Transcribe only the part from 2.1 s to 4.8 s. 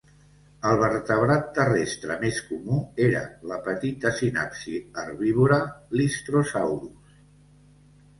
més comú era la petita sinapsi